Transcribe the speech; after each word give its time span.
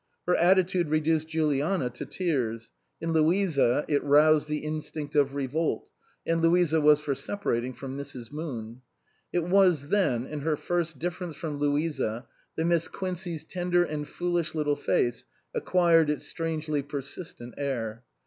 Her 0.25 0.35
attitude 0.35 0.89
reduced 0.89 1.27
Juliana 1.27 1.91
to 1.91 2.07
tears; 2.07 2.71
in 2.99 3.13
Louisa 3.13 3.85
it 3.87 4.03
roused 4.03 4.47
the 4.47 4.63
instinct 4.65 5.15
of 5.15 5.35
revolt, 5.35 5.91
and 6.25 6.41
Louisa 6.41 6.81
was 6.81 6.99
for 6.99 7.13
separating 7.13 7.71
from 7.71 7.95
Mrs. 7.99 8.31
Moon. 8.31 8.81
It 9.31 9.43
was 9.43 9.89
then, 9.89 10.25
in 10.25 10.39
her 10.39 10.57
first 10.57 10.97
difference 10.97 11.35
from 11.35 11.57
Louisa, 11.59 12.25
that 12.55 12.65
Miss 12.65 12.87
Quincey's 12.87 13.43
tender 13.43 13.83
and 13.83 14.07
foolish 14.07 14.55
little 14.55 14.75
face 14.75 15.25
acquired 15.53 16.09
its 16.09 16.25
strangely 16.25 16.81
persistent 16.81 17.53
air. 17.59 18.03